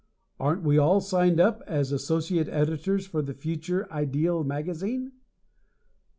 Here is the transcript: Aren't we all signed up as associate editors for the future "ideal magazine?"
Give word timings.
Aren't 0.39 0.63
we 0.63 0.79
all 0.79 0.99
signed 0.99 1.39
up 1.39 1.61
as 1.67 1.91
associate 1.91 2.47
editors 2.49 3.05
for 3.05 3.21
the 3.21 3.35
future 3.35 3.87
"ideal 3.93 4.43
magazine?" 4.43 5.11